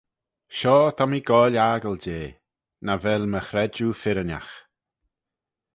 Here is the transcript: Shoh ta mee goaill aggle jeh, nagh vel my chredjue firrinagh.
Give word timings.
Shoh 0.57 0.89
ta 0.97 1.03
mee 1.09 1.25
goaill 1.27 1.61
aggle 1.71 1.97
jeh, 2.03 2.35
nagh 2.85 3.01
vel 3.03 3.23
my 3.29 3.41
chredjue 3.47 3.93
firrinagh. 4.01 4.53